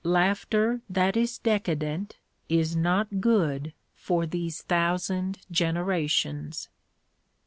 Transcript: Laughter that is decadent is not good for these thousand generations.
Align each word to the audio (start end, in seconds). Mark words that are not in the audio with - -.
Laughter 0.03 0.81
that 0.89 1.15
is 1.15 1.37
decadent 1.37 2.17
is 2.49 2.75
not 2.75 3.21
good 3.21 3.71
for 3.93 4.25
these 4.25 4.63
thousand 4.63 5.37
generations. 5.51 6.69